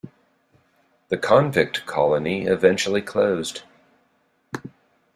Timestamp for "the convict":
1.09-1.85